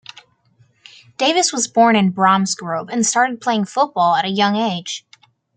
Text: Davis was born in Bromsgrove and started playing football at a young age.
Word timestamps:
Davis 1.19 1.53
was 1.53 1.67
born 1.67 1.95
in 1.95 2.09
Bromsgrove 2.11 2.89
and 2.91 3.05
started 3.05 3.39
playing 3.39 3.65
football 3.65 4.15
at 4.15 4.25
a 4.25 4.29
young 4.29 4.55
age. 4.55 5.05